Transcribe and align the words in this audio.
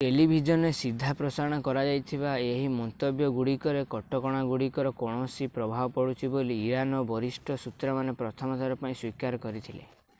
ଟେଲିଭିଜନରେ 0.01 0.69
ସିଧା 0.75 1.09
ପ୍ରସାରଣ 1.17 1.57
କରାଯାଇଥିବା 1.67 2.31
ଏହି 2.45 2.71
ମନ୍ତବ୍ୟଗୁଡ଼ିକରେ 2.77 3.83
କଟକଣାଗୁଡ଼ିକର 3.91 4.93
କୌଣସି 5.03 5.49
ପ୍ରଭାବ 5.57 5.93
ପଡ଼ୁଛି 5.99 6.31
ବୋଲି 6.37 6.57
ଇରାନର 6.69 7.09
ବରିଷ୍ଠ 7.15 7.59
ସୂତ୍ରମାନେ 7.67 8.17
ପ୍ରଥମ 8.23 8.61
ଥର 8.63 8.79
ପାଇଁ 8.85 8.99
ସ୍ୱୀକାର 9.03 9.45
କରିଥିଲେ 9.49 9.87